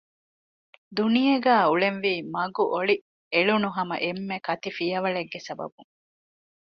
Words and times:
ދުނިޔޭގައި 0.95 1.65
އުޅެންވީ 1.67 2.13
މަގު 2.33 2.63
އޮޅި 2.73 2.95
އެޅުނު 3.33 3.69
ހަމަ 3.77 3.95
އެންމެ 4.03 4.37
ކަތިފިޔަވަޅެއްގެ 4.47 5.39
ސަބަބުން 5.47 5.89